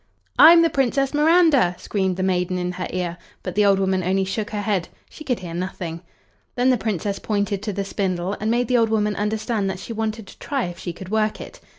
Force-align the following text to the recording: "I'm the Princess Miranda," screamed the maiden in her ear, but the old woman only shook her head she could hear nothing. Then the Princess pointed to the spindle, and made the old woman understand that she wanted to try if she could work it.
"I'm 0.39 0.63
the 0.63 0.69
Princess 0.71 1.13
Miranda," 1.13 1.75
screamed 1.77 2.17
the 2.17 2.23
maiden 2.23 2.57
in 2.57 2.71
her 2.71 2.87
ear, 2.89 3.19
but 3.43 3.53
the 3.53 3.63
old 3.63 3.77
woman 3.77 4.01
only 4.03 4.23
shook 4.25 4.49
her 4.49 4.61
head 4.61 4.87
she 5.11 5.23
could 5.23 5.41
hear 5.41 5.53
nothing. 5.53 6.01
Then 6.55 6.71
the 6.71 6.75
Princess 6.79 7.19
pointed 7.19 7.61
to 7.61 7.71
the 7.71 7.85
spindle, 7.85 8.33
and 8.39 8.49
made 8.49 8.67
the 8.67 8.79
old 8.79 8.89
woman 8.89 9.15
understand 9.15 9.69
that 9.69 9.77
she 9.77 9.93
wanted 9.93 10.25
to 10.25 10.39
try 10.39 10.65
if 10.65 10.79
she 10.79 10.91
could 10.91 11.09
work 11.09 11.39
it. 11.39 11.59